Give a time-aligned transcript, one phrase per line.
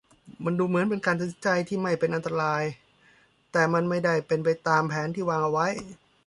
[0.43, 2.63] มันดูเหมือนเป็นการตัดสินใจที่ไม่เป็นอันตราย
[3.51, 5.67] แต่มันไม่ได้เป็นไปตามแผนที่วางเอาไว้